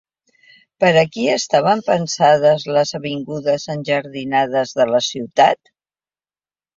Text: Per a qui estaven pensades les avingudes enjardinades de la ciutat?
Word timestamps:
Per 0.83 0.87
a 0.99 1.01
qui 1.17 1.25
estaven 1.33 1.83
pensades 1.89 2.65
les 2.77 2.93
avingudes 2.99 3.65
enjardinades 3.73 4.73
de 4.81 4.89
la 4.93 5.03
ciutat? 5.09 5.71